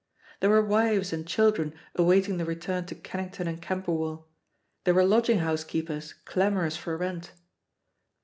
[0.39, 4.23] There were wives and children awaiting the return to Kennington and CamberweU;
[4.83, 7.33] there were lodging house keepers clamorous for rent.